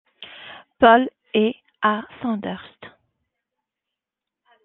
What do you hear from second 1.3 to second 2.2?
et à